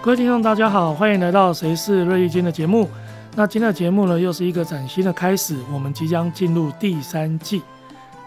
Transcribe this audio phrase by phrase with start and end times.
[0.00, 2.88] 各位听众，大家好，欢迎来到《谁是瑞玉君》的节目。
[3.34, 7.60] 那今天的节目呢，又是一个崭新的开始，我们即将进入第三季。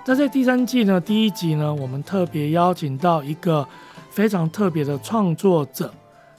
[0.06, 3.66] 那在第三季呢，第一集呢，我们特别邀请到一个
[4.10, 5.90] 非常特别的创作者。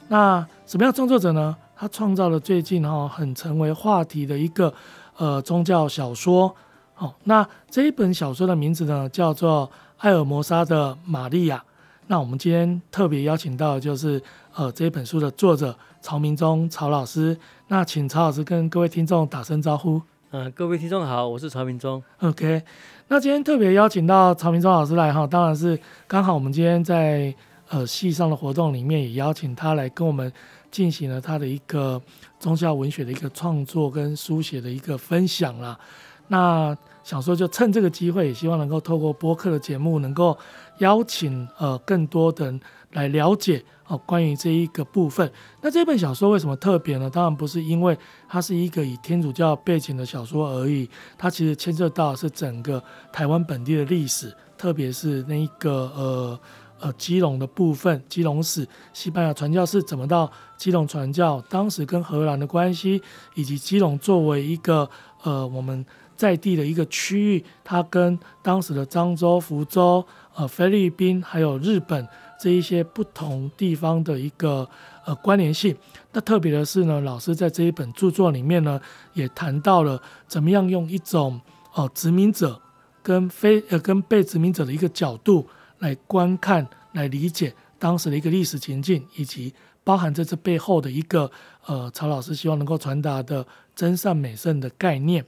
[0.07, 1.57] 那什么样创作者呢？
[1.75, 4.71] 他创造了最近哈很成为话题的一个
[5.17, 6.55] 呃宗教小说。
[6.93, 11.57] 好，那这一本小说的名字呢，叫做《艾尔摩沙的玛利亚》。
[12.05, 14.21] 那我们今天特别邀请到的就是
[14.55, 17.37] 呃这本书的作者曹明忠曹老师。
[17.67, 20.01] 那请曹老师跟各位听众打声招呼。
[20.31, 22.01] 嗯、呃，各位听众好，我是曹明忠。
[22.19, 22.61] OK，
[23.07, 27.33] 那今天特别邀请到曹明忠老师来哈，当然是刚好我们今天在
[27.69, 30.31] 呃系上的活动里面也邀请他来跟我们
[30.71, 32.01] 进行了他的一个
[32.39, 35.79] 宗教文学的一个创作跟书写的一个分享啦。
[36.33, 40.35] 那想说就趁这个机会，也希望能够透过播客的节目，能够
[40.79, 42.59] 邀请呃更多的人
[42.93, 45.31] 来了解哦、关于这一个部分。
[45.61, 47.07] 那这本小说为什么特别呢？
[47.07, 47.95] 当然不是因为
[48.27, 56.39] 它是一个以天主教背景的小说而已，它其实牵涉到是整个台湾本地的历史，特别是那一个呃
[56.79, 62.99] 呃基隆的部分，基隆史，西班牙传教士怎么到基隆传教，当时跟荷兰的关系，
[63.35, 64.89] 以及基隆作为一个
[65.21, 65.85] 呃我们。
[66.15, 72.07] 在地的一个区域，它跟当时的漳州、福州、呃菲律宾还有日本
[72.39, 74.67] 这一些不同地方的一个
[75.05, 75.75] 呃关联性。
[76.11, 78.79] 那特别的是呢，老师在这一本著作里面呢，
[79.13, 81.39] 也谈到了怎么样用一种
[81.73, 82.59] 哦、呃、殖民者
[83.01, 85.47] 跟非呃跟被殖民者的一个角度
[85.79, 91.29] 来观看、来理解当时的一个历史情境，以及包含在这背后的一个
[91.65, 93.45] 呃曹老师希望能够传达的
[93.75, 95.25] 真善美圣的概念。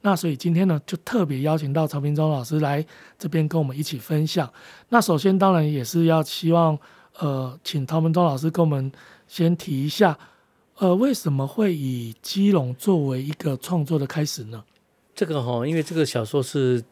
[0.00, 2.84] 那所以今天呢，就特别邀请到曹明忠老师来
[3.18, 4.48] 这边跟我们一起分享。
[4.90, 6.78] 那首先当然也是要希望，
[7.18, 8.90] 呃，请曹明忠老师跟我们
[9.26, 10.16] 先提一下，
[10.76, 14.62] 呃，为什么会以基隆作为一个创作的开始呢？
[15.14, 16.82] 这个哈，因为这个小说是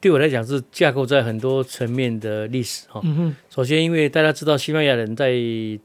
[0.00, 3.00] 对我来讲是架构在很多层面的历史哈。
[3.04, 3.36] 嗯哼。
[3.50, 5.34] 首先，因为大家知道西班牙人在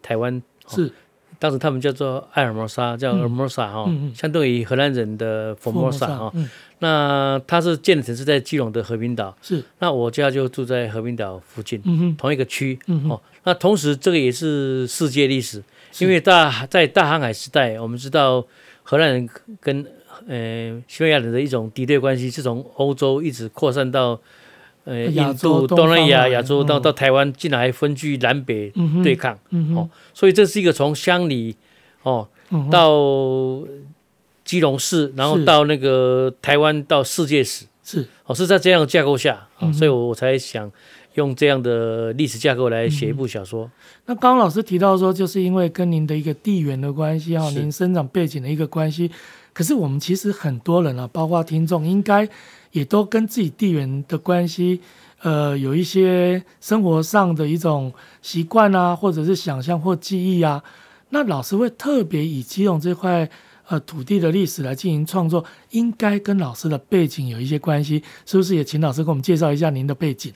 [0.01, 0.91] 台湾是。
[1.41, 6.31] 当时他们叫做艾尔摩沙，叫尔摩沙哈，相对于荷兰人的佛摩萨哈。
[6.77, 9.63] 那它是建的城市在基隆的和平岛，是。
[9.79, 12.77] 那我家就住在和平岛附近，嗯、同一个区。
[12.85, 15.63] 嗯、哦，那同时这个也是世界历史，
[15.97, 18.45] 因为大在大航海时代，我们知道
[18.83, 19.27] 荷兰人
[19.59, 19.83] 跟
[20.27, 24.21] 呃西班牙人的一种敌对关系，是从欧洲一直扩散到。
[24.83, 31.55] 呃，印度、东南亚、亚洲到到台湾，竟然还分居南北对抗，嗯、哦，所以这是一个从乡里
[32.01, 33.61] 哦、嗯、到
[34.43, 38.07] 基隆市，然后到那个台湾到世界史，是。
[38.25, 40.71] 哦，是在这样的架构下，嗯、所以我我才想
[41.13, 43.65] 用这样的历史架构来写一部小说。
[43.65, 43.71] 嗯、
[44.07, 49.11] 那刚刚老师提到说，就是因为跟您的一个地缘的关系哈，您生长背景的一个关系，
[49.53, 52.27] 可是我们其实很多人啊，包括听众，应该。
[52.71, 54.79] 也都跟自己地缘的关系，
[55.21, 60.63] 呃，有一些生活上的一种习惯啊，或者是想象或记忆啊。
[61.09, 63.29] 那老师会特别以基隆这块
[63.67, 68.55] 呃土地的历史来进行创作，应该跟老师的背景有一些关系，是不是？
[68.55, 70.33] 也请老师给我们介绍一下您的背景。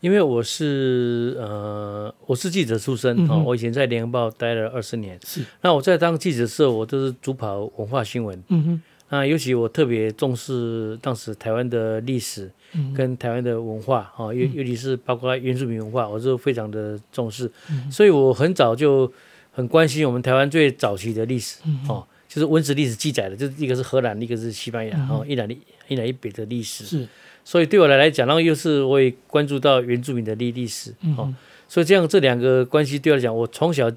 [0.00, 5.18] 因为我是呃，我是记者出身啊、嗯哦，我以前在联合报待了二十年。
[5.26, 5.42] 是。
[5.62, 8.40] 那我在当记者的时候，我都是主跑文化新闻。
[8.48, 8.82] 嗯哼。
[9.14, 12.50] 那尤其我特别重视当时台湾的历史
[12.92, 19.10] 跟台湾的文化啊，尤、嗯、尤其是包括原住民文化，我是非常的重视，嗯、所以我很早就
[19.52, 26.84] 很关心我们台湾最早期的历史哦、嗯，就是文史历史记载的，就是一个是荷兰，一个是西班牙哦、嗯，一南一一南一北的历史。
[26.84, 27.06] 是，
[27.44, 31.36] 所以对我来来讲，然后又是我也关注到原住民的历历史哦、嗯，
[31.68, 33.88] 所以这样这两个关系对我来讲，我从小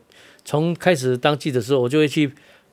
[0.46, 2.32] 从开始当记者的时候，我就会去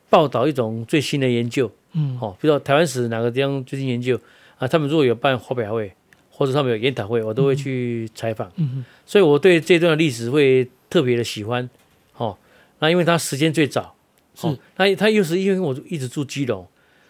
[0.09, 1.71] 报道一种最新的研究。
[1.93, 4.19] 嗯，好，比如说台湾史哪个地方最近研究
[4.59, 4.67] 啊？
[4.67, 5.93] 他们如果有办发表会，
[6.31, 8.51] 或者他们有研讨会，我都会去采访。
[8.57, 11.69] 嗯嗯，所以我对这段历史会特别的喜欢。
[12.17, 12.37] 哦，
[12.81, 13.95] 那因为它时间最早，
[14.41, 16.67] 哦，那它又是因为我一直住基隆，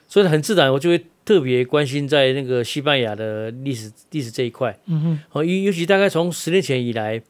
[0.07, 4.79] 所以很自然我就会特别关心在那个西班牙的历史历史这一块。
[4.87, 7.23] 嗯哼，哦，尤尤其大概从十年前以来，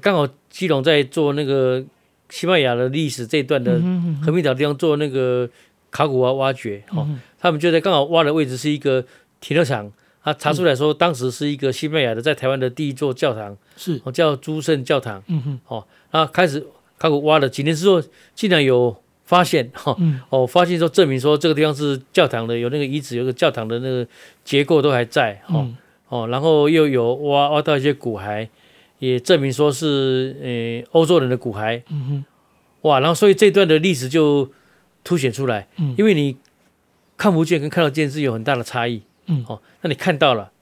[0.00, 1.84] 刚好基隆在做那个
[2.32, 3.78] 西班牙的历史这一段的
[4.24, 5.46] 和平岛地方做那个。
[5.94, 7.06] 考古挖挖掘，哦，
[7.38, 9.04] 他们就在刚好挖的位置是一个
[9.42, 9.92] 停车场，
[10.24, 18.02] 他查出来说，当时是一个西班牙的在台湾的第一座教堂，是，叫诸圣教堂，嗯哼，哦，然后开始考古挖了几年之后，
[18.34, 18.96] 竟然有
[19.26, 19.94] 发现，哈，
[20.30, 24.08] 哦，发现说证明说这个地方是教堂的，有那个遗址，有个教堂的那个
[24.42, 25.68] 结构都还在，哦，
[26.08, 28.48] 哦，然后又有挖挖到一些骨骸，
[29.02, 32.24] 也证明说是呃欧洲人的骨骸，嗯哼。
[32.82, 34.48] 哇，然后所以这段的历史就
[35.02, 36.36] 凸显出来，嗯，因为你
[37.16, 40.52] 看不见跟看得见是有很大的差异，嗯，哦，那你看到了，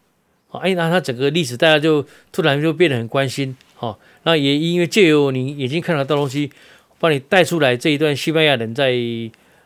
[0.49, 6.51] 哦，哎，那它整个历史大家就突然就变得很关心，哦，那也因为借由你眼睛看得到东西，
[6.99, 8.95] 帮你带出来这一段西班牙人在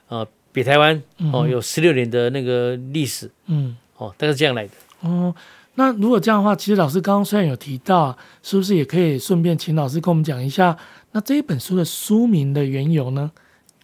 [0.09, 1.00] 呃北台湾
[1.32, 4.73] 哦有十六年的那个历史，嗯，哦，大概是这样来的，
[5.03, 5.32] 哦。
[5.76, 10.76] 那如果这样的话，其实老师刚刚虽然有提到，是不是也可以顺便请老师跟我们讲一下，
[11.11, 13.32] 那这一本书的书名的缘由呢？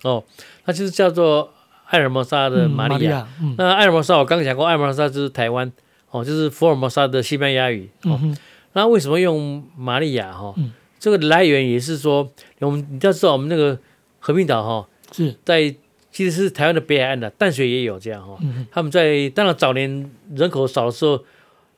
[0.02, 0.22] 哦，
[0.64, 1.44] 它就是叫做
[1.87, 3.50] 《艾尔摩沙的玛利亚》嗯。
[3.50, 5.70] 嗯，那艾尔摩沙我刚刚讲过，艾尔摩沙就是台湾，
[6.10, 7.90] 哦，就是福尔摩沙的西班牙语。
[8.04, 8.37] 哦，嗯、
[8.75, 10.32] 那为什么用玛利亚？
[10.32, 10.54] 哈、
[11.00, 13.76] 这个来源也是说，我们你要知道，我们那个
[14.20, 15.75] 和平岛哈，是在
[16.12, 18.37] 其实是台湾的北海岸的淡水也有这样哈。
[18.42, 21.20] 嗯、他们在当然早年人口少的时候。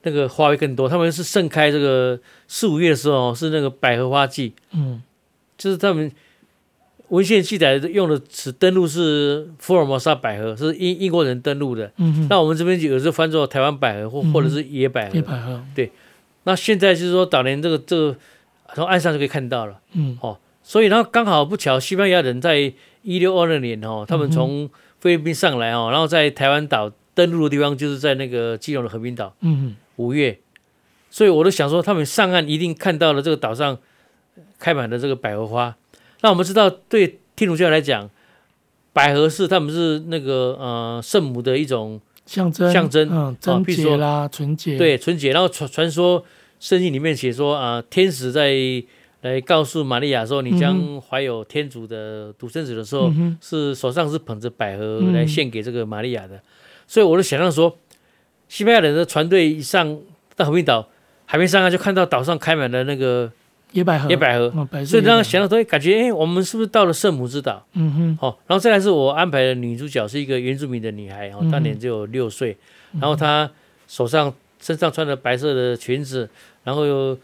[0.02, 2.18] 那个花会更多，他们是盛开这个
[2.48, 4.52] 四五月的时候，是那个百合花季。
[4.72, 5.02] 嗯，
[5.56, 6.10] 就是他们
[7.08, 11.92] 文献记载用的词登陆是福尔摩沙百合，是英英国人登陆的。
[11.98, 15.14] 嗯哼，那我们这边有时候翻作台湾百合或或者是野百合。
[15.14, 15.62] 野百合。
[15.74, 15.92] 对，
[16.44, 18.16] 那现在就是说早年这个这个
[18.74, 19.78] 从岸上就可以看到了。
[19.92, 22.72] 嗯，哦，所以然后刚好不巧，西班牙人在
[23.02, 24.68] 一六二二年哦，他们从
[24.98, 29.34] 菲律宾上来哦，然后在台湾岛登陆的地方就是在那个基隆的和平岛。
[29.40, 29.76] 嗯哼。
[29.96, 30.38] 五月，
[31.10, 33.76] 所以我都想说，他们上岸一定看到了这个岛上
[34.58, 35.76] 开满了这个百合花。
[36.22, 38.08] 那我们知道，对天主教来讲，
[38.92, 45.32] 百合是他们是那个呃圣母的一种象征，象征，嗯，贞洁啦，纯洁，对，纯洁。
[45.32, 46.24] 然后传传说
[46.58, 48.54] 圣经里面写说啊、呃，天使在
[49.20, 56.36] 来告诉玛利亚说，你将怀有天主的独生子的时候，嗯、是手上是捧着百合来献给这个玛利亚的。
[56.36, 56.42] 嗯、
[56.86, 57.76] 所以我就想象说。
[58.52, 59.98] 西班牙人的船队一上
[60.36, 60.86] 到和平岛，
[61.24, 63.32] 海面上岸就看到岛上开满了那个
[63.70, 64.50] 野百合，野百合，
[64.84, 67.64] 所以让他想到说，感觉哎，我们是不是到了圣母之岛？
[67.72, 68.18] 嗯哼。
[68.20, 72.54] 好，然后再来是我安排的女主角是一个原住民的女孩，哦，当年只有六岁，
[73.00, 73.50] 然后她
[73.88, 76.28] 手上身上穿着白色的裙子，
[76.62, 77.16] 然后又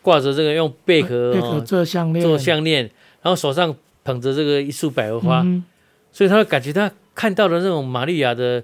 [0.00, 2.84] 挂着这个用贝壳做项链，做项链，
[3.20, 5.44] 然后手上捧着这个一束百合花，
[6.12, 8.62] 所以她感觉她看到了那种玛利亚的。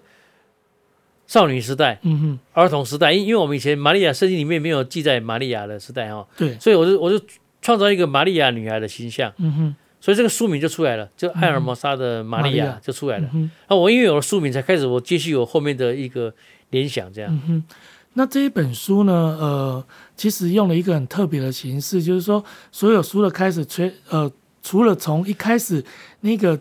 [1.33, 7.19] 少女时代，嗯哼，儿童时代，因因为我们以前玛利亚圣经里面没有记载玛利亚的时代哈，对，所以我就我就
[7.63, 13.31] 创造一个玛利亚女孩的形象，嗯哼，所以这个书名就出来了，就艾尔摩沙的玛利亚就出来了。
[13.33, 16.31] 嗯、那我因为有了书名，才开始我继续我后面的一个
[16.69, 17.33] 联想，这样。
[17.33, 17.65] 嗯哼，
[18.13, 19.83] 那这一本书呢，呃，
[20.15, 24.31] 其实用了一个很特别的形式，就是说所有书的开始，除呃
[24.63, 25.83] 除了从一开始
[26.21, 26.61] 那个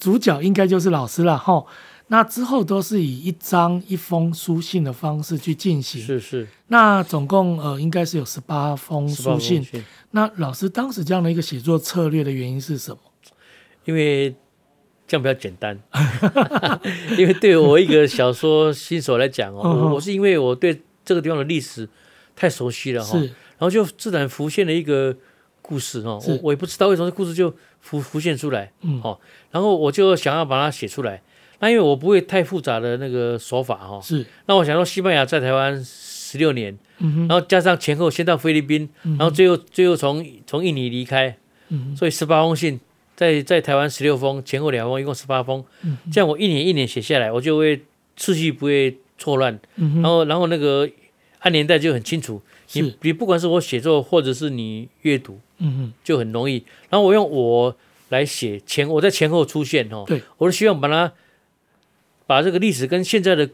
[0.00, 1.64] 主角应该就是老师了哈。
[2.12, 6.48] 那之后都是以一张一封书信的方式去进行，是是。
[6.66, 9.62] 那总共呃应该是有十八封书信。
[9.62, 12.98] 信那老师当时这样的一个写作策略的原因是什么？
[13.84, 14.34] 因为
[15.06, 15.78] 这样比较简单。
[17.16, 21.88] 因为对我一个小说新手来讲哦，我我是因为我对这个地方的历史
[22.34, 25.16] 太熟悉了哈，是然后就自然浮现了一个
[25.62, 29.20] 故事哦，我我也不知道为什么这故事就浮浮现出来，嗯，好，
[29.52, 31.22] 然后我就想要把它写出来。
[31.60, 34.24] 那因为我不会太复杂的那个手法哈，是。
[34.46, 41.36] 那我想说，西班牙在台湾十六年，然后加上前后先到菲律宾，嗯、然后最后最后从从印尼离开，
[41.68, 42.80] 嗯哼，所以十八封信
[43.14, 47.82] 在在台湾十六封，前后两封，一共十八封，嗯，这样我一年一年写下来，我就会
[48.16, 50.88] 次序不会错乱，嗯哼，然后然后那个
[51.40, 52.40] 按年代就很清楚，
[52.72, 56.64] 你你不管是我写作或者是你阅读，嗯哼，就很容易。
[56.88, 57.76] 然后我用我
[58.08, 61.12] 来写前，我在前后出现哈，对，我是希望把它。
[62.30, 63.50] 把这个历史跟现在的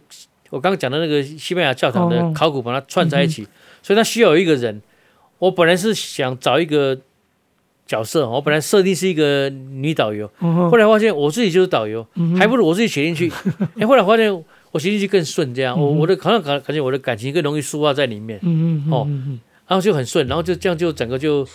[0.50, 3.48] 我刚刚讲的那个西班牙教堂的考古把它串在一起，
[3.82, 4.82] 所以它需要有一个人。
[5.38, 6.98] 我本来是想找一个
[7.86, 10.30] 角色，我本来设定是一个女导游，
[10.70, 12.06] 后来发现我自己就是导游，
[12.38, 13.32] 还不如我自己写进去。
[13.80, 14.30] 哎，后来发现
[14.72, 18.38] 我写进去更顺，这样我我的好像感感觉我的感情更容易抒发在里面，
[18.90, 19.08] 哦，
[19.66, 21.48] 然后就很顺，然后就这样就整个就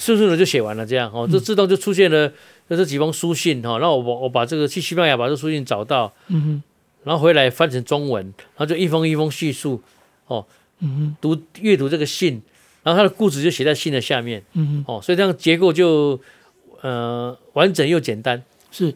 [0.00, 2.32] 顺顺的就写完了，这样哦，就自动就出现了。
[2.68, 6.62] 这是几封书信哈，然后我我把这个去西班牙把这书信找到，嗯哼，
[7.02, 9.82] 然后回来翻成中文，然后就一封一封叙述，
[10.28, 10.46] 哦，
[10.78, 12.40] 嗯哼，读阅读这个信，
[12.84, 16.20] 然后他的故事就写在信的下面，嗯哼，哦，所以这样结构就
[16.80, 18.40] 呃完整又简单。
[18.70, 18.94] 是，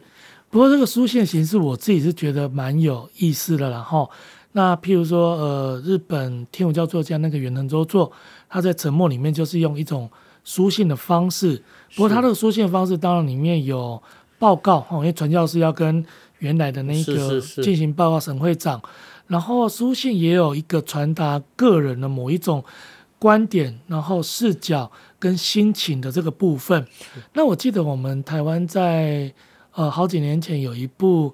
[0.49, 4.09] 不过这个书信形式我自己是觉得蛮有意思的，然后
[4.53, 8.09] 那譬如说呃日本天主教作家那个远藤周作，
[8.47, 10.09] 他在沉默里面就是用一种。
[10.45, 11.61] 书信的方式，
[11.95, 14.01] 不过他这个书信的方式当然里面有
[14.39, 16.05] 报告，因为传教士要跟
[16.39, 18.81] 原来的那个进行报告，省会长，
[19.27, 22.63] 然后书信也有一个传达个人的某一种
[23.17, 26.85] 观点，然后视角跟心情的这个部分。
[27.33, 29.33] 那我记得我们台湾在
[29.73, 31.33] 呃好几年前有一部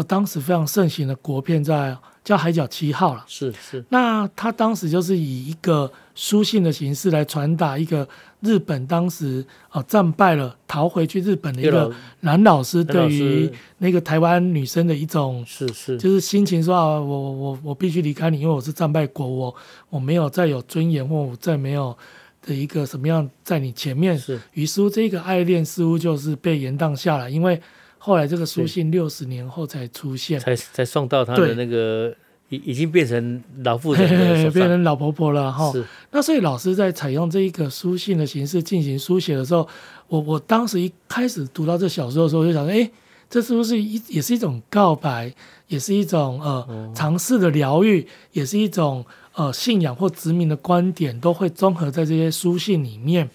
[0.00, 1.96] 呃当时非常盛行的国片在。
[2.22, 3.82] 叫《海角七号》了，是是。
[3.88, 8.06] 那他当时就是以一个书信的形式来传达一个
[8.40, 11.90] 日本当时啊战败了逃回去日本的一个
[12.20, 19.54] 男老师对于那个台湾女生的一种是是，就是心情说啊，我我我必须离开你，因为我是战败国，我
[19.88, 21.96] 我没有再有尊严，或我再没有
[22.42, 24.16] 的一个什么样在你前面。
[24.16, 24.38] 是。
[24.52, 27.58] 于是这个爱恋似乎就是被延宕下来，因为。
[28.02, 32.10] 后来这个书信六十年后才出现，才才送到他的那个
[32.48, 35.70] 已已经变成老妇人嘿嘿， 变成老婆婆了哈。
[36.10, 39.68] 那所以老师在采用这一个书信的形式进行书写的时候，
[40.08, 42.90] 我我当时一开始读到这小说的时候，我就想说，哎，
[43.28, 45.30] 这是不是一也是一种告白，
[45.68, 49.04] 也是一种呃尝试的疗愈，也是一种
[49.34, 53.28] 呃信仰或殖民的观点，都会综合在这些书信里面。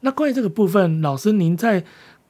[0.00, 1.84] 那关于这个部分，老师您在。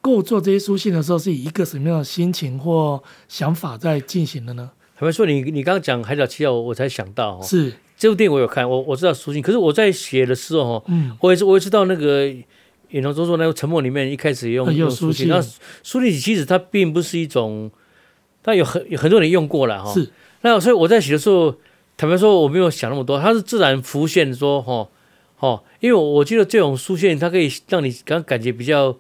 [0.07, 4.71] 构作这些书信的时候，是以一个什么样的心情或想法在进行的呢？
[4.97, 12.25] 坦白说，你你刚刚讲《海角七号》，我才想到哦，是这部电影我有看，我我知道书信，可是我在写的时候，嗯，我也是我也知道那个
[12.91, 15.43] 远藤周作那个《沉默》里面一开始用用书信，那
[15.83, 17.69] 书信其实它并不是一种，
[18.43, 20.09] 但有很有很多人用过了哈，是。
[20.43, 21.53] 那所以我在写的时候，
[21.97, 24.89] 坦白说我没有想那么多，它是自然浮现说，哈，
[25.41, 28.97] 哦，因为我觉得这种书信它可以让你刚感觉比较。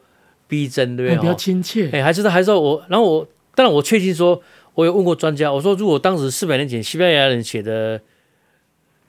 [0.48, 1.20] 逼真对不对？
[1.20, 1.90] 比较亲切。
[1.90, 4.40] 哎，还是还是我，然后我当然我确信说，
[4.74, 8.00] 我有问过专家，我说如果当时四百年前西班牙人写的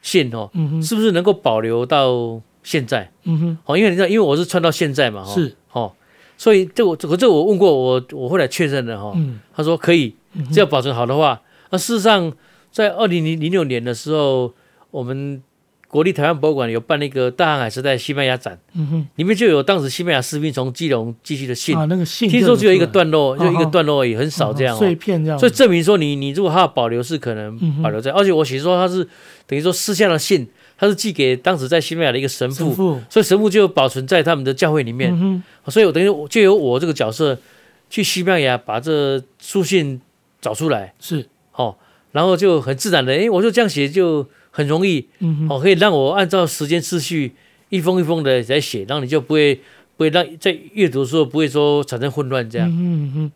[0.01, 3.11] 信哦，嗯哼，是不是能够保留到现在？
[3.23, 5.91] 嗯哼，哦，因为你知道，因为我是穿到现在嘛，是，哦，
[6.37, 10.15] 所以这我这这我问过我，我后来确认了哈，嗯，他说可以，
[10.51, 12.31] 只要保存好的话，那事实上
[12.71, 14.53] 在二零零零六年的时候，
[14.91, 15.41] 我们。
[15.87, 29.01] 国立台湾博物馆有办那个大航海时代西班牙展，嗯哼，里面就有当时西班牙士兵从基隆寄去的信，啊，那个信，听说只有一个段落，就一个段落而已，很少这样，碎片这样，所以证明说你你如果还要保留是可能保留在，而且我写说他是
[29.45, 30.45] 等于说私下的信，
[30.77, 37.39] 他是寄给当时在西班牙的一个神父，所以神父就保存在他们的教会里面，所以我等于就由我这个角色
[37.89, 40.01] 去西班牙把这书信
[40.41, 41.77] 找出来，是，哦，
[42.11, 44.27] 然后就很自然的，哎，我就这样写就。
[44.57, 47.31] 很容易，嗯哦，可以让我按照时间次序
[47.69, 49.53] 一封一封的来写，然后你就不会
[49.95, 52.67] 不会让在阅读的时候不会说产生混乱这样。
[52.67, 53.31] 嗯嗯嗯。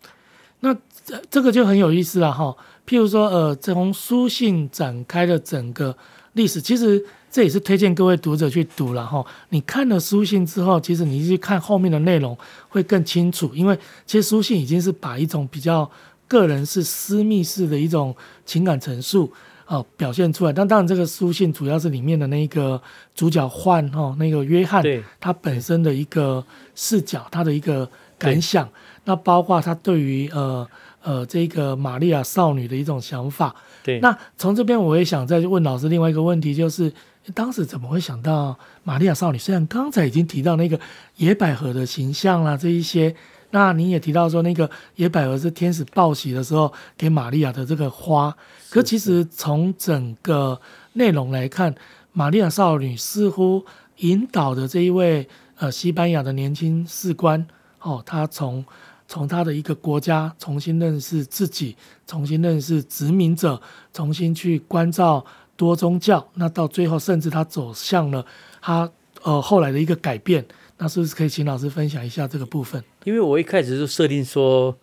[0.61, 0.73] 那
[1.05, 2.55] 这这个就很有意思了哈。
[2.87, 5.95] 譬如说，呃，从书信展开的整个
[6.33, 9.23] 历史，其实这也是推荐各位读者去读了哈。
[9.49, 12.35] 你看了书信之后，其实你去看后面的内容
[12.67, 15.87] 会更清楚，因为其实书信已经是把一种比较
[16.27, 19.31] 个人是、私密式的一种情感陈述。
[19.71, 20.51] 哦，表现出来。
[20.51, 22.81] 但当然，这个书信主要是里面的那个
[23.15, 24.83] 主角换哦，那个约翰，
[25.17, 28.67] 他本身的一个视角，他的一个感想。
[29.05, 30.67] 那包括他对于呃
[31.01, 33.55] 呃这个玛利亚少女的一种想法。
[33.81, 34.01] 对。
[34.01, 36.91] 那从这边我也想再问老师另外一个问题，就是
[37.33, 39.37] 当时怎么会想到玛利亚少女？
[39.37, 40.77] 虽然刚才已经提到那个
[41.15, 43.15] 野百合的形象啦，这一些。
[43.51, 48.35] 那你也提到说，那个野百合是天使报喜的时候给玛利亚的这个花，
[48.69, 50.59] 可其实从整个
[50.93, 51.75] 内容来看，
[52.13, 53.63] 玛利亚少女似乎
[53.97, 55.27] 引导的这一位
[55.57, 57.45] 呃西班牙的年轻士官
[57.81, 58.65] 哦，他从
[59.07, 61.75] 从他的一个国家重新认识自己，
[62.07, 63.61] 重新认识殖民者，
[63.93, 65.25] 重新去关照
[65.57, 68.25] 多宗教，那到最后甚至他走向了
[68.61, 68.89] 他
[69.23, 70.45] 呃后来的一个改变。
[70.77, 72.83] 那是不是可以请老师分享一下这个部分？
[73.03, 74.77] 因为我一开始就设定说，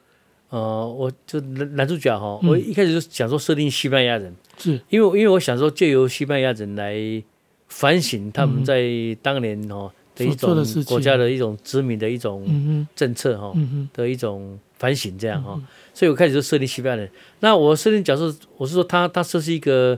[0.51, 4.81] 呃，我就男男主角哈，嗯、我一开始就想说设定西班牙人，是。
[4.89, 7.23] 因为因为我想说借由西班牙人来
[7.69, 8.83] 反省他们在
[9.23, 13.53] 当年哦的一种国家的一种殖民的一种政策哈
[13.93, 15.61] 的一种反省这样哈，
[15.95, 17.11] 所以我开始就设定西班牙人。
[17.39, 19.97] 那我设定假设，我是说他他是一个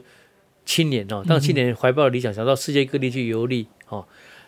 [0.66, 4.04] 青年哦，当青年怀抱理想，想到世界各地去游历哦，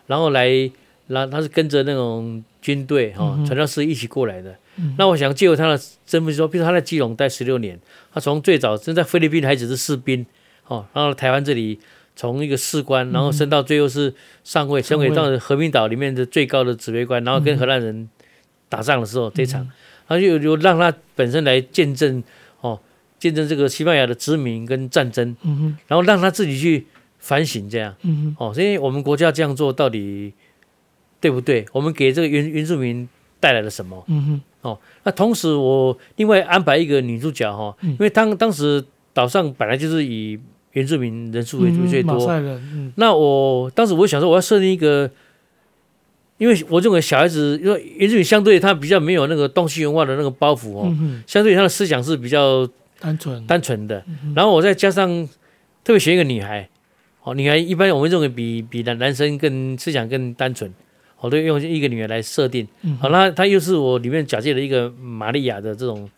[0.06, 0.70] 然后来。
[1.12, 4.56] 那他是跟着那种军队哈传教士一起过来的。
[4.76, 7.78] 嗯、那我想借由他的身份说，比如他在基隆待十六年，
[8.12, 10.24] 他从最早正在菲律宾还只是士兵，
[10.66, 11.78] 哦，然后台湾这里
[12.16, 18.08] 从一个士官，然后升到最后是上尉，升为到和平岛里面的最高的指挥官，然后跟荷兰人
[18.70, 19.60] 打仗的时候这场，
[20.08, 22.22] 然后就就让他本身来见证
[22.62, 22.80] 哦，
[23.18, 25.36] 见证这个西班牙的殖民跟战争，
[25.86, 26.86] 然后让他自己去
[27.18, 27.94] 反省这样，
[28.38, 30.32] 哦，所以我们国家这样做到底。
[31.22, 31.64] 对不对？
[31.72, 33.08] 我们给这个原原住民
[33.40, 34.04] 带来了什么？
[34.08, 34.40] 嗯哼。
[34.62, 40.38] 哦，那同时我另外安排一个女主角哈，因为当当时岛上本来就是以
[40.70, 42.30] 原住民人数为主最多。
[42.94, 45.10] 那我当时我想说，我要设定一个，
[46.38, 52.64] 因为我认为小孩子，因为原住民相对他比较没有那个东西文化的那个包袱哦，嗯、相对他的思想是比较
[53.00, 54.04] 单纯单纯的。
[54.06, 55.28] 嗯、然后我再加上
[55.82, 56.68] 特别选一个女孩，
[57.24, 60.72] 哦，女孩一般我们认为比比男男生更思想更单纯。
[61.22, 62.66] 我都用一个女儿来设定，
[63.00, 66.10] 好，那她又是我里面假借的一个玛利亚的这种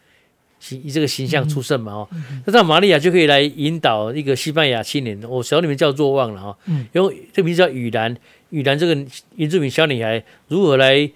[0.58, 2.08] 形这个形象出身嘛，哦，
[2.46, 6.56] 那这样玛利亚就可以来引导一个西班牙青年，我小里面叫若望了哈，
[6.92, 8.16] 用这名字叫雨兰，
[8.48, 8.96] 雨兰这个
[9.36, 11.10] 原住民小女孩如何来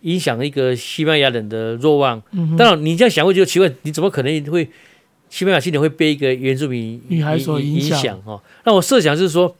[0.00, 2.22] 影响一个西班牙人的若望？
[2.56, 4.66] 当然你这样想会觉得奇怪，你怎么可能会
[5.28, 8.18] 西班牙青年会被一个原住民女孩所影响？
[8.22, 9.54] 哈，那我设想就是说。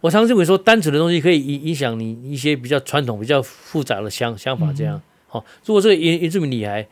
[0.00, 4.72] 我常常认为说，单纯的东西可以影影响你一些比较传统、比较复杂的想想法。
[4.72, 6.86] 这样，好，如果这个原原住民女孩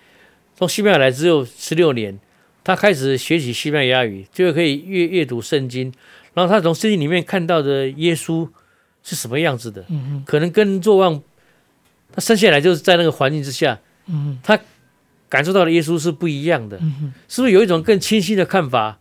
[0.56, 2.18] 从西班牙来只有十六年，
[2.62, 5.90] 她开始学习西班牙语，就可以阅阅读圣经，
[6.34, 8.46] 然后她从圣经里面看到的耶稣
[9.02, 9.86] 是什么样子的，
[10.26, 11.22] 可能跟若望
[12.12, 13.80] 他生下来就是在那个环境之下，
[14.42, 14.58] 他
[15.30, 16.78] 感受到的耶稣是不一样的，
[17.26, 18.98] 是不是有一种更清晰的看法，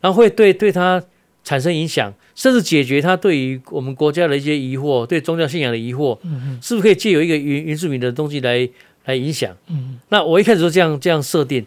[0.00, 1.02] 然后会对对他。
[1.48, 8.68] 产生影响，甚至解决他对于我们国家的一些疑惑，对宗教信仰的疑惑，嗯、是不是可以借由一个原原住民的东西来
[9.06, 9.56] 来影响？
[9.68, 11.64] 嗯、那我一开始就这样这样设定。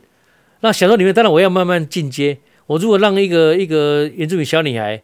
[0.59, 2.37] 那小说里面，当然我要慢慢进阶。
[2.67, 5.01] 我如果让一个一个原住民小女孩，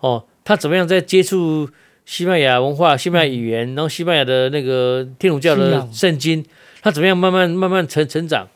[0.00, 1.70] 哦，她怎么样在接触
[2.04, 6.44] 西班牙文化、西班牙语言，然后西班牙的那个天主教的圣经，
[6.82, 8.48] 她怎么样慢慢慢慢成成长？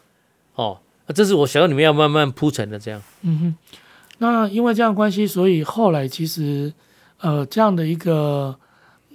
[0.57, 0.79] 哦，
[1.15, 3.01] 这是我小说里面要慢慢铺陈的这样。
[3.23, 3.55] 嗯哼。
[4.19, 6.73] 那因为这样关系，所以后来其实，
[7.19, 8.57] 呃，这样的一个，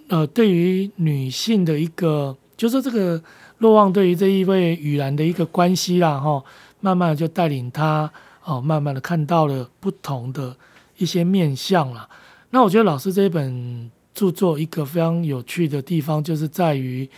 [0.09, 3.21] 呃，对于女性的一个，就是这个
[3.59, 6.43] 洛望对于这一位雨兰的一个关系啦，哈，
[6.81, 8.11] 慢慢的就带领她，
[8.43, 10.55] 哦，慢慢的看到了不同的
[10.97, 12.07] 一些面相啦。
[12.49, 17.09] 那我觉得老师这一本著作一个非常有趣的地方，就是在于，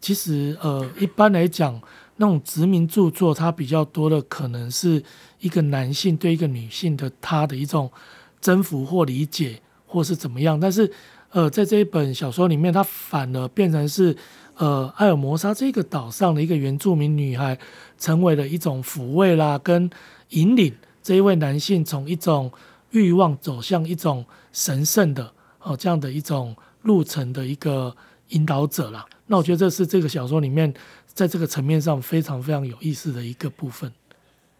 [0.00, 1.80] 其实，呃，一般来讲。
[2.20, 5.02] 那种殖民著作，它比较多的可能是
[5.38, 7.90] 一个男性对一个女性的他的一种
[8.42, 10.60] 征服或理解，或是怎么样。
[10.60, 10.92] 但是，
[11.30, 14.14] 呃，在这一本小说里面，它反而变成是，
[14.56, 17.58] 呃，艾尔摩沙这个岛上的一个原住民女孩，
[17.96, 19.88] 成为了一种抚慰啦，跟
[20.28, 22.52] 引领这一位男性从一种
[22.90, 27.96] 欲望走向一种神圣的哦这样的一种路程的一个
[28.28, 29.06] 引导者啦。
[29.26, 30.70] 那我觉得这是这个小说里面。
[31.20, 33.92] 在这个层面上非常非常有意思的一个部分，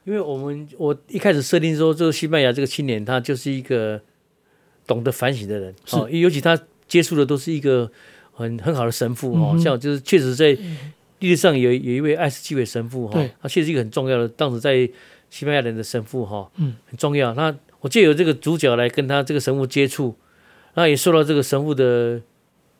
[0.05, 3.99] 因为我们我一开始设定说，这个西班牙这个青年他就是一个
[4.87, 7.90] 懂得反省的人，哦，尤其他接触的都是一个
[8.35, 10.55] 很很好的神父哦，像就是确实在
[11.20, 14.87] 历史上有有一位爱斯基韦神父哈，他确实是一个很重要的，当时在
[15.31, 17.33] 西班牙人的神父哈，嗯，很重要。
[17.33, 20.14] 那我借由这个主角来跟他这个神父接触，
[20.75, 22.20] 那也受到这个神父的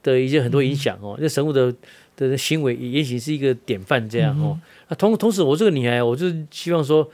[0.03, 1.75] 的一些很多影响哦，这神父的。
[2.29, 4.59] 的行为也许是一个典范，这样哦。
[4.89, 7.09] 那同同时，我这个女孩，我就希望说，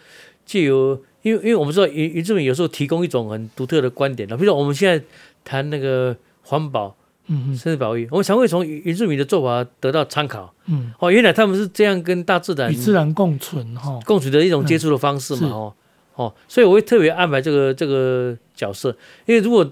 [0.45, 5.05] 借由，因为因为我们知道原原住民有时候提供一种很独特的观点，比如说我们现在
[5.45, 15.75] 谈那个环保，嗯，生态保育，我们常会从原住民的做法得到参考，嗯，哦，原来他们是这样跟大自然与自然共存哈，共存的一种接触的方式嘛，哦，
[16.15, 19.71] 哦，所以我会特别安排这个这个角色，因为如果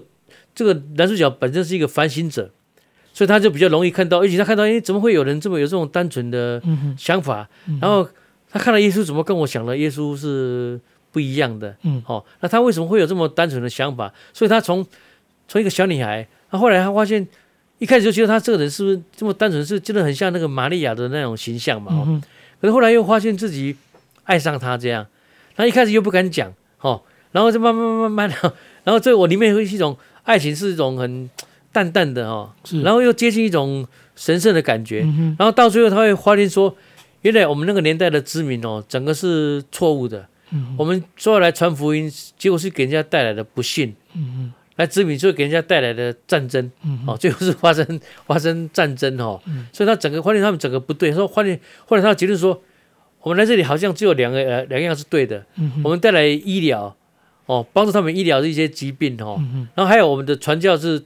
[0.53, 2.51] 这个男主角本身是一个反省者。
[3.15, 6.61] 所以他就比较容易看到，而且他看到，哎，怎么会有人这么有这种单纯的
[6.97, 7.47] 想法？
[7.79, 8.05] 然后
[8.51, 10.77] 他看到耶稣，怎么跟我想的耶稣是
[11.13, 11.73] 不一样的？
[11.83, 14.13] 嗯，哦，那他为什么会有这么单纯的想法？
[14.33, 14.85] 所以他从
[15.47, 17.25] 从一个小女孩，他后来他发现，
[17.77, 21.93] 一开始就觉得他这个人是不是这么单纯，是真的很像那个玛利亚的那种形象嘛？
[21.93, 22.21] 哦，嗯、
[22.59, 23.77] 可是后来又发现自己
[24.25, 25.07] 爱上他这样，
[25.55, 27.01] 他一开始又不敢讲，哦，
[27.31, 28.51] 然后就慢慢慢慢慢，
[28.83, 31.29] 然后这我里面会是一种爱情，是一种很。
[31.75, 32.49] 淡淡的哦，
[32.81, 33.85] 然后又接近一种
[34.15, 36.73] 神圣的感觉，嗯、然后到最后他会发现说，
[37.23, 44.53] 原来我们那个年代的殖民哦，整个是错误的，嗯、我们说要来传福音，结果是给人家带来的不幸，嗯、哼。
[44.77, 52.61] 来殖民就会给人家带来的战争，嗯、哦，最后是发生发生战争哦，嗯、所以他整个发现他们整个不对，说发现后来他结论说，
[53.19, 56.95] 我们来这里好像只有两个呃两样是对的，嗯、我们带来医疗
[57.47, 59.67] 哦，帮助他们医疗的一些疾病哦，嗯、哼。
[59.75, 61.03] 然后还有我们的传教是。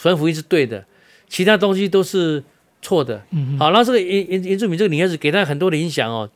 [0.00, 0.86] 传福音是对的，
[1.28, 2.42] 其他东西都是
[2.80, 3.22] 错的。
[3.32, 6.28] 嗯、好，然后这个原原原住民这个女孩子给他很多的影响哦，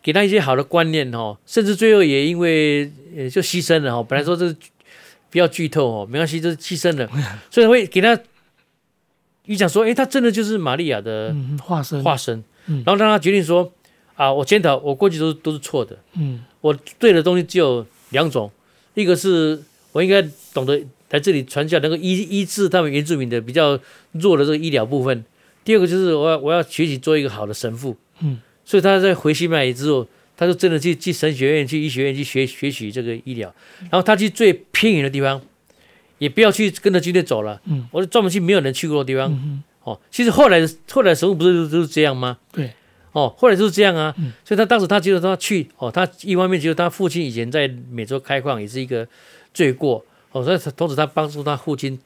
[0.00, 4.06] 给他一些好的观念哦，甚至最后也因为呃就牺牲了哦。
[4.08, 4.56] 本来说这是
[5.30, 7.10] 不要剧透哦，没关系，就是牺牲了，
[7.50, 8.16] 所以会给他
[9.46, 13.72] 你讲说，哎，他真的就是玛利亚的化身化身，然后让他决定说
[14.14, 18.48] 啊，我检讨我过去都是都是错的，嗯，我对的东西只有两种，
[18.94, 19.60] 一个是。
[19.92, 20.20] 我应该
[20.52, 20.78] 懂得
[21.10, 23.78] 来这里传教，能够医医治他们原住民的比较
[24.12, 25.24] 弱的这个医疗部分。
[25.64, 27.96] 第二个就是我要我要学习做一个好的神父。
[28.20, 33.52] 嗯，所以他在回西班牙之后，他就真的去去神学院、去医学院去学学习这个医疗。
[33.80, 35.40] 然后他去最偏远的地方，
[36.18, 37.60] 也不要去跟着军队走了。
[37.64, 39.32] 嗯，我就专门去没有人去过的地方。
[39.32, 42.38] 嗯哦，其实后来的后来的神父不是都是这样吗？
[42.52, 42.70] 对。
[43.12, 44.14] 哦，后来就是这样啊。
[44.18, 44.32] 嗯。
[44.44, 49.06] 所以他当时他觉得他去哦，他一方面觉得他父亲以前在美洲开矿也是一个
[49.54, 50.04] 罪过。
[50.36, 51.98] 哦，所以同时他帮助他父亲，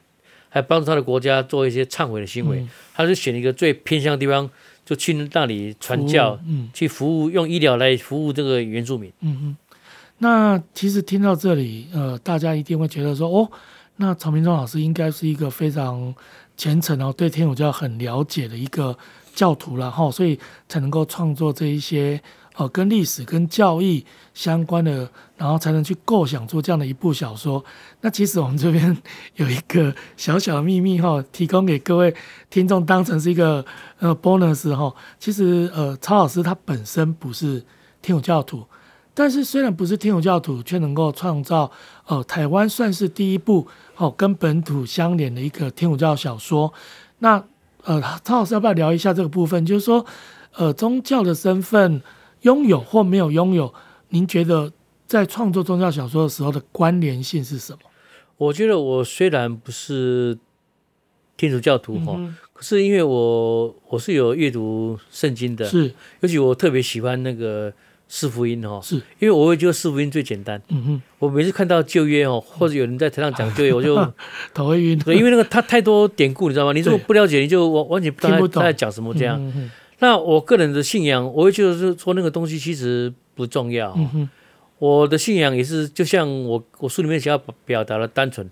[0.47, 2.59] 还帮助他的国家做一些忏悔的行为。
[2.59, 4.49] 嗯、他就选一个最偏向的地方，
[4.85, 9.11] 就去那里传教，嗯，去服务，用医疗来服务这个原住民。
[9.19, 9.57] 嗯嗯。
[10.19, 13.49] 那其实听到这里，呃，大家一定会觉得说，哦，
[13.97, 16.13] 那曹明忠老师应该是一个非常
[16.55, 18.97] 虔诚哦，对天主教很了解的一个
[19.35, 20.39] 教徒了哈，所以
[20.69, 22.21] 才能够创作这一些。
[22.55, 27.63] 哦，跟历史、跟教义相关的，然后才能去构想出这样的一部小说。
[28.01, 28.95] 那其实我们这边
[29.35, 32.13] 有一个小小的秘密哈，提供给各位
[32.49, 33.65] 听众当成是一个
[33.99, 34.93] 呃 bonus 哈。
[35.17, 37.63] 其实呃，曹老师他本身不是
[38.01, 38.65] 天主教徒，
[39.13, 41.71] 但是虽然不是天主教徒，却能够创造
[42.05, 46.73] 呃台湾算是第一部哦跟本土相连的一个天主教小说。
[47.19, 47.41] 那
[47.85, 49.65] 呃，曹老师要不要聊一下这个部分？
[49.65, 50.05] 就是说
[50.55, 52.01] 呃，宗教的身份。
[52.41, 53.73] 拥有或没有拥有，
[54.09, 54.71] 您觉得
[55.07, 57.79] 在创作宗教小说的时候的关联性是什么？
[58.37, 60.37] 我觉得我虽然不是
[61.37, 67.71] 天主教徒哈、嗯，可是因为我我是有阅读圣经的，是，尤其我特别喜欢那个
[68.07, 70.59] 四福音哈，是因为我会觉得四福音最简单。
[70.69, 73.95] 嗯哼，我每次看到旧约哦，或者有人在台上讲旧约，我就
[74.55, 74.97] 头会晕。
[74.97, 76.73] 对，因为那个他太多典故，你知道吗？
[76.73, 79.39] 你如果不了解，你就完完全不知道他在讲什么这样。
[79.39, 79.69] 嗯
[80.01, 83.93] 那我个人的信仰，我会觉得是说那个东西其实不重要。
[83.95, 84.27] 嗯、
[84.79, 88.49] 我的信仰也是，就像我我书里面想要表达的单纯。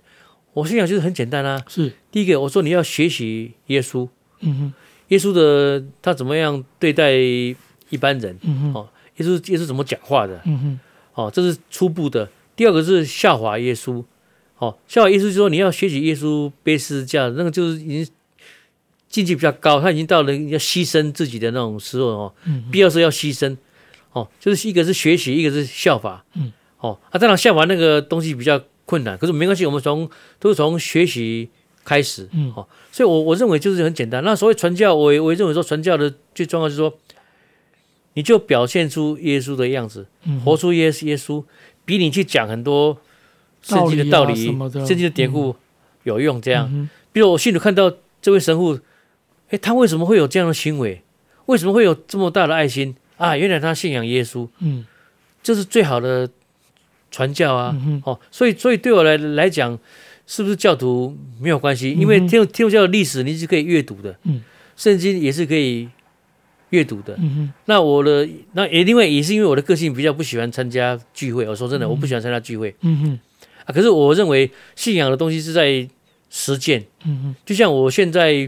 [0.54, 1.60] 我信仰就是很简单啊。
[1.68, 4.08] 是第一个，我说你要学习耶稣。
[4.42, 4.72] 嗯、
[5.08, 8.38] 耶稣的他怎么样对待一般人？
[8.44, 10.40] 嗯、哦，耶稣耶稣怎么讲话的？
[10.46, 10.80] 嗯、
[11.16, 12.30] 哦，这是初步的。
[12.56, 14.04] 第二个是效法耶稣。
[14.60, 18.08] 哦，效法耶稣就是说你要学习耶稣背十字架，那个就是已经。
[19.10, 22.34] 境界比较高，他已经到了要牺牲自己的那种时候哦，
[22.72, 23.58] 必要时候要牺牲，
[24.12, 31.50] 哦，就是一个是学习，一个是效法，嗯，哦，啊，当然效法那个东西比较困难，可是没关系，我们从都是从学习
[31.84, 34.24] 开始，嗯，哦，所以我我认为就是很简单。
[34.24, 36.94] 那所谓传教，我我认为说传教的最重要就是说，
[38.14, 40.06] 你就表现出耶稣的样子，
[40.46, 41.44] 活出耶耶稣，
[41.84, 42.96] 比你去讲很多
[43.64, 45.56] 圣经的道理、圣经的典故
[46.04, 46.40] 有用。
[46.40, 47.92] 这样，比如我信徒看到
[48.22, 48.78] 这位神父。
[49.50, 51.02] 哎，他为什么会有这样的行为？
[51.48, 53.36] 为什么会有这么大的爱心啊？
[53.36, 54.86] 原来他信仰耶稣，嗯，
[55.42, 56.30] 这是最好的
[57.10, 57.76] 传教啊。
[57.76, 59.76] 嗯、哦，所以，所以对我来来讲，
[60.28, 61.90] 是不是教徒没有关系？
[61.90, 64.44] 因为天天主教的历史你是可以阅读的，嗯，
[64.78, 65.90] 圣经也是可以
[66.70, 67.16] 阅读的。
[67.18, 71.48] 嗯，那我的那也另外也是因为我的个性比较不喜欢参加聚会。
[71.48, 72.76] 我说真的，嗯、我不喜欢参加聚会。
[72.82, 73.20] 嗯哼，
[73.66, 75.90] 啊，可是我认为信仰的东西是在
[76.30, 76.86] 实践。
[77.06, 78.48] 嗯哼，就像我现在。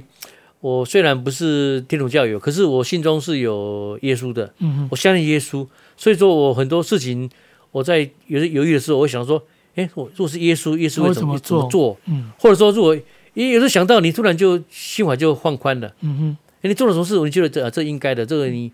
[0.62, 4.54] 我虽然不是天主教友，可是我心中是有耶稣的。
[4.60, 7.28] 嗯，我相信耶稣，所以说我很多事情，
[7.72, 9.44] 我在有犹豫的时候，我想说，
[9.74, 11.98] 哎，我如果是耶稣，耶稣会怎么怎么做？
[12.06, 12.96] 嗯，或者说，如果
[13.34, 15.92] 也有时候想到你，突然就心怀就放宽了。
[16.02, 18.72] 嗯哼，你做了什么事，你觉得这这应该的，这个你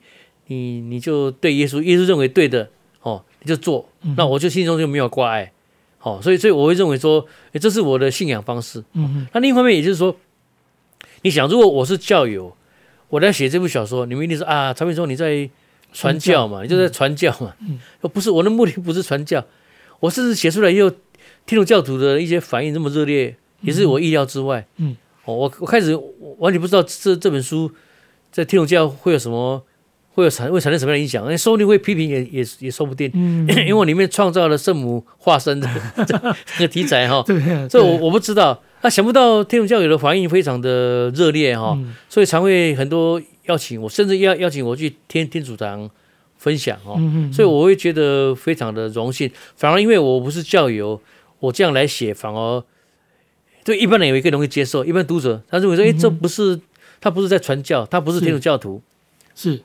[0.47, 2.69] 你你就对耶稣，耶稣认为对的，
[3.01, 3.87] 哦，你就做。
[4.17, 5.53] 那我就心中就没有挂碍。
[5.99, 8.83] 好，所以所以我会认为说，哎，这是我的信仰方式。
[8.91, 10.13] 嗯哼，那另一方面也就是说。
[11.23, 12.55] 你想，如果我是教友，
[13.09, 15.49] 我在写这部小说，你们一定说啊，曹铭忠你在
[15.91, 17.53] 传教嘛，你就在传教嘛。
[17.61, 19.43] 嗯，不是，我的目的不是传教，
[19.99, 20.89] 我甚至写出来以后，
[21.45, 24.65] 天主教徒的一些反应这么热烈，也是我意料之外。
[24.77, 25.95] 嗯，哦，我我开始
[26.37, 27.71] 完全不知道这这本书
[28.31, 29.63] 在天主教会有什么，
[30.13, 33.09] 会有产会产生什么样的影响，说不定会批评也也也说不定。
[33.13, 35.69] 嗯， 因为我里面创造了圣母化身的
[36.05, 36.17] 这
[36.59, 38.61] 个题材哈， 对，这我我不知道。
[38.87, 45.89] 那、啊、想不到天主教友的反应非常的热烈哈、嗯，所以常会很多邀请我，甚至邀邀请我去天天主堂
[46.37, 49.29] 分享哈、嗯，所以我会觉得非常的荣幸。
[49.57, 51.01] 反而因为我不是教友，
[51.39, 52.63] 我这样来写，反而
[53.65, 54.85] 对一般人有一个容易接受。
[54.85, 56.57] 一般读者他认为说，哎，这不是
[57.01, 58.81] 他不是在传教，他不是天主教徒，
[59.35, 59.63] 是，是。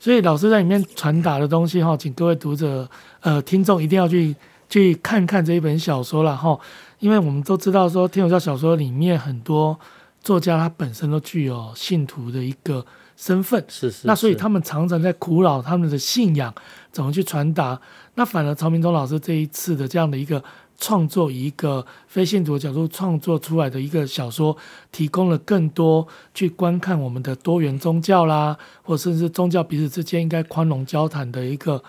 [0.00, 4.34] 所以老师在里面传达的东西哈，请各位读者呃听众一定要去
[4.68, 6.58] 去看看这一本小说了哈。
[6.98, 9.78] 因为我们都知道说，天主教小说里面很多
[10.22, 12.84] 作家他本身都具有信徒的一个
[13.16, 14.06] 身份，是是，是。
[14.06, 16.54] 那所以他们常常在苦恼他们的信仰
[16.90, 17.80] 怎么去传达。
[18.14, 20.42] 那反而曹明忠老师这一次的这样的一个
[20.78, 24.56] 创作一个非信徒的角度创作出来的一个小说，
[24.90, 31.82] 提供了更多去观看我们的多元宗教啦，或甚至宗教彼此之间应该宽容交谈的一个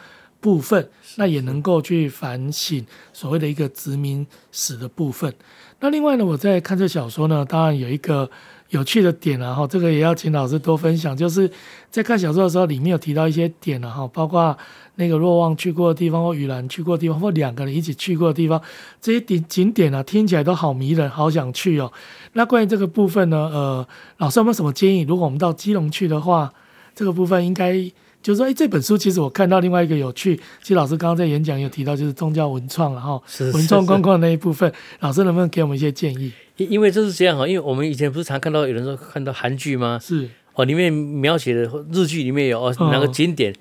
[0.45, 5.33] 部分，那也能够去反省所谓的一个殖民史的部分。
[5.79, 8.29] 那另外呢，我在看这小说呢，当然有一个
[8.69, 11.49] 有趣的点啊，哈，这个也要请老师多分享，就是
[11.89, 14.55] 在看小说的时候，里面有提到一些点啊，哈，包括
[14.97, 18.61] 那个若望去过的地方，或雨兰去过的地方，或两个人一起去过的地方，
[19.01, 21.91] 这些景景点啊，听起来都好迷人，好想去哦。
[22.33, 25.01] 那关于这个部分呢，呃，老师有没有什么建议？
[25.01, 26.53] 如果我们到基隆去的话，
[26.93, 27.91] 这个部分应该。
[28.25, 33.21] 就是说，哎，这本书其实我看到另外一个有趣，其实老师刚刚在演讲有提到，就是宗教文创，然后
[33.53, 36.33] 文创观光那一部分，老师能不能给我们一些建议？
[36.57, 39.99] 因因为就是这样哈，因为我们以前不是常看到有人说看到韩剧吗？
[40.01, 43.53] 是哦，里面描写的日剧里面有哦哪个景点，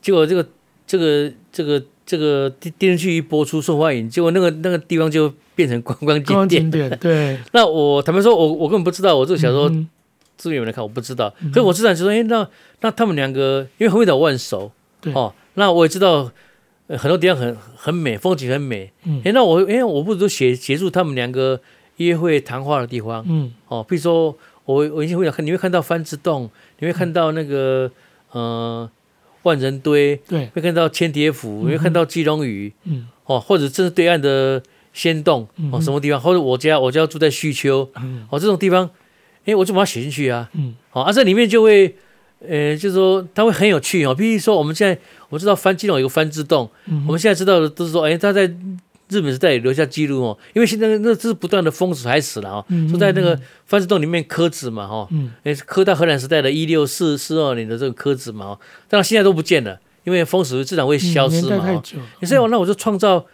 [0.00, 0.46] 结果这个
[0.86, 6.62] 这个这个这个电电视剧一播出受欢迎，结果那个那个地方就变成观光景点。
[6.62, 7.36] 景点对。
[7.50, 9.68] 那我坦白说，我我根本不知道，我这个小说。
[9.68, 9.88] 嗯
[10.40, 11.28] 资源有人看，我不知道。
[11.52, 12.48] 可是我知道，就说，哎，那
[12.80, 14.72] 那他们两个，因为洪伟岛我很熟，
[15.02, 16.32] 对哦，那我也知道
[16.88, 18.90] 很多地方很很美，风景很美。
[19.04, 21.60] 嗯，哎，那我，哎，我不如协协助他们两个
[21.98, 23.22] 约会谈话的地方。
[23.28, 26.48] 嗯，哦，比如说我我以前会看，你会看到番子洞，
[26.78, 27.90] 你会看到那个
[28.32, 28.90] 呃
[29.42, 34.62] 万人堆，对，会看到千叠府，你会看到基隆屿，嗯，哦，或者这是对岸的
[34.94, 36.18] 仙洞，哦，什么地方？
[36.18, 38.88] 或者我家我家住在旭丘，嗯，哦，这种地方。
[39.44, 40.48] 哎，我就把它写进去啊。
[40.54, 41.94] 嗯，好，啊，这里面就会，
[42.46, 44.14] 呃，就是说它会很有趣哦。
[44.14, 44.98] 比如说，我们现在
[45.28, 48.42] 我们知道翻基隆有个翻之洞，嗯，我们现在知道的都是说，哎，他在
[49.08, 50.38] 日本时代也留下记录哦。
[50.54, 61.56] 因为现在那这是不断的封死还死了哦，嗯，说在那个番之洞里面刻字嘛，哈，嗯，哎，刻到荷兰时代的一六四四二年的这个刻字嘛，哦，但现在都不见了，因为封死自然会消失嘛。
[61.66, 61.82] 哦，
[62.26, 63.26] 所以那我就创造。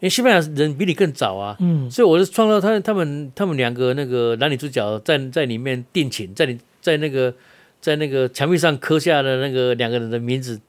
[0.00, 7.34] 因为西班牙人比你更早啊，嗯，所以我就创造他他们他们两个那个男女主角在在里面定情，在你在那个
[7.80, 10.60] 在那个墙壁上刻下的那个两个人的名字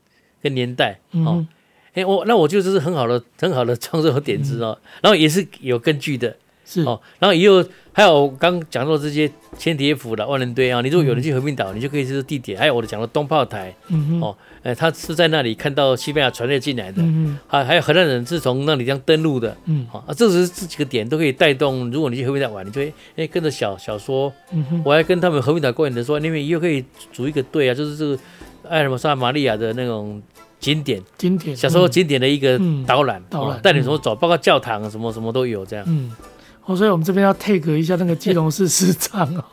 [0.42, 1.46] 跟年代，嗯、哦，
[1.94, 6.36] 哎我那我觉得这是很好的很好的创作和点子哦，嗯、然后也是有根据的。
[6.72, 9.28] 是哦，然后也有还有刚讲到这些
[9.58, 12.60] 千叠府的万人堆啊，你如果有人去和平岛，你就可以去地点。
[12.60, 21.90] 还有我的讲的东炮台，嗯哦，哎，他是在那里看到西班牙船队进来的，嗯还还有荷兰人是从那里这样登陆的，嗯，啊，这是这几个点都可以带动。
[21.90, 28.20] 如果你去和平岛玩，你就会哎跟着小小说，嗯我还跟他们和平岛公园的说，那边又可以组一个队啊，就是这个
[28.70, 30.22] 艾什么萨玛利亚的那种
[30.60, 36.12] 景点，景点，小时候景点的一个导览，导览带你什么走，包括教堂什么什么都有这样，嗯。
[36.70, 39.44] 哦，所以我们这边要 take 一下那个基隆市市长哦，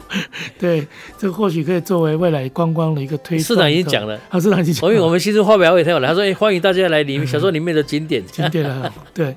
[0.58, 3.38] 对，这或许可以作为未来观光的一个推。
[3.38, 4.94] 市长已经讲了，啊，市长已经讲了。
[4.94, 9.34] 因为我们新书发表会他有来，他说：“哎，欢迎大家来里面小说里面的景点。”景点啊，对。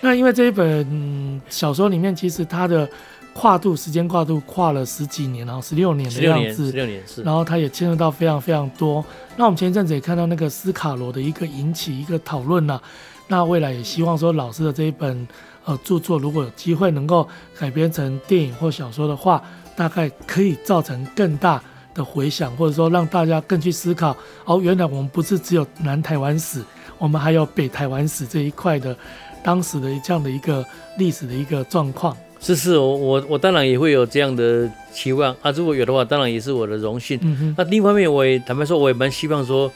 [0.00, 2.88] 那因为这一本小说里面，其实它的
[3.32, 7.22] 跨度时间跨度跨了十几年，然后十六年的样子，十六年是。
[7.22, 9.04] 然后它也牵涉到非常非常多。
[9.36, 12.80] 那我们前一阵子也看到那个斯卡罗的一个引起一个讨论呐，
[13.28, 15.28] 那未来也希望说老师的这一本。
[15.64, 19.42] 呃，著作如果有机会能够改编成电影或小说的话，
[19.76, 21.62] 大概可以造成更大
[21.94, 24.16] 的回响，或者说让大家更去思考。
[24.44, 26.62] 哦，原来我们不是只有南台湾史，
[26.98, 28.96] 我们还有北台湾史这一块的
[29.42, 30.64] 当时的这样的一个
[30.98, 32.16] 历史的一个状况。
[32.40, 37.16] 是是，我我我当然也会有这样的期望啊，如果有的话，当然也是我的荣幸。
[37.22, 37.54] 嗯哼。
[37.56, 39.70] 那另一方面，我也坦白说，我也蛮希望说，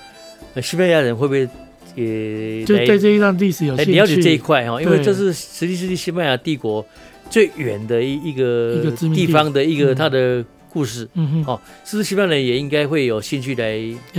[0.60, 1.48] 西班牙人会不会？
[1.96, 6.84] 也就对这一段历史有兴趣，了解这一块哈，因为这是十七世纪西班牙帝国
[7.30, 11.08] 最远的一一个地方的一个它的故事。
[11.14, 13.78] 嗯哼，哦，是不是西班牙人也应该会有兴趣来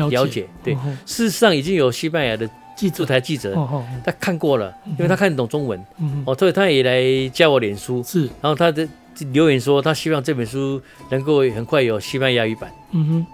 [0.09, 0.47] 了解？
[0.63, 0.73] 对，
[1.05, 2.49] 事实上已经有西班牙的
[2.95, 3.55] 驻台记者，
[4.03, 5.79] 他看过了，因为他看得懂中文，
[6.25, 8.87] 哦，所以他也来加我脸书，是，然后他的
[9.31, 12.71] 留言说他希望这本书能够很快有西班牙语版。
[12.91, 13.25] 嗯哼，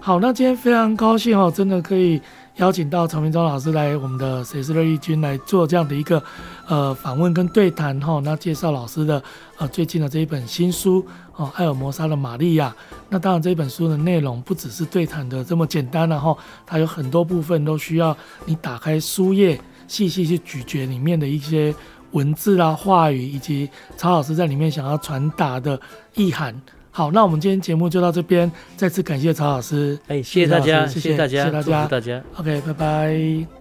[0.00, 2.18] 好，那今天非常高兴哦，真的可以。
[2.60, 6.22] 邀请到曹明忠老师来我们的谁是乐意君来做这样的一个
[6.66, 9.22] 呃访问跟对谈哈，那介绍老师的
[9.56, 11.02] 呃最近的这一本新书
[11.36, 12.74] 哦，艾尔摩沙的玛利亚。
[13.08, 21.74] 那当然这本书的内容不只是对谈的这么简单了哈，它有很多部分都需要你打开书页细细去咀嚼里面的一些
[22.10, 25.80] 文字啊话语，以及曹老师在里面想要传达的
[26.14, 26.54] 意涵。
[26.90, 29.98] 好，那我们今天节目就到这边，再次感谢曹老师。
[30.08, 32.24] 哎，谢谢大家，谢谢大家，谢谢大家，谢谢大家。
[32.36, 33.59] OK，拜拜。